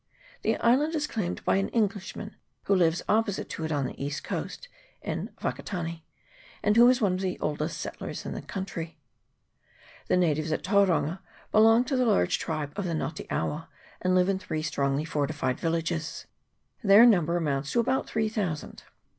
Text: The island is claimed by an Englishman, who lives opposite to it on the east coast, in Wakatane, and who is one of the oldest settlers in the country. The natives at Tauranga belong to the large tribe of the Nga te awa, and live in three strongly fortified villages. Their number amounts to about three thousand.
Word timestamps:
The 0.41 0.57
island 0.57 0.95
is 0.95 1.05
claimed 1.05 1.45
by 1.45 1.57
an 1.57 1.69
Englishman, 1.69 2.35
who 2.63 2.73
lives 2.73 3.03
opposite 3.07 3.49
to 3.49 3.65
it 3.65 3.71
on 3.71 3.85
the 3.85 4.03
east 4.03 4.23
coast, 4.23 4.67
in 5.03 5.29
Wakatane, 5.43 6.01
and 6.63 6.75
who 6.75 6.89
is 6.89 7.01
one 7.01 7.13
of 7.13 7.19
the 7.19 7.37
oldest 7.39 7.79
settlers 7.79 8.25
in 8.25 8.33
the 8.33 8.41
country. 8.41 8.97
The 10.07 10.17
natives 10.17 10.51
at 10.51 10.63
Tauranga 10.63 11.19
belong 11.51 11.83
to 11.83 11.95
the 11.95 12.05
large 12.07 12.39
tribe 12.39 12.73
of 12.75 12.85
the 12.85 12.95
Nga 12.95 13.11
te 13.13 13.27
awa, 13.29 13.69
and 14.01 14.15
live 14.15 14.27
in 14.27 14.39
three 14.39 14.63
strongly 14.63 15.05
fortified 15.05 15.59
villages. 15.59 16.25
Their 16.83 17.05
number 17.05 17.37
amounts 17.37 17.71
to 17.73 17.79
about 17.79 18.09
three 18.09 18.27
thousand. 18.27 18.81